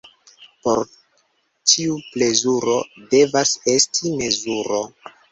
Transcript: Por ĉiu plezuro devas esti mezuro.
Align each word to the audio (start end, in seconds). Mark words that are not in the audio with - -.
Por 0.67 0.79
ĉiu 1.73 1.97
plezuro 2.15 2.77
devas 3.11 3.51
esti 3.75 4.15
mezuro. 4.23 4.81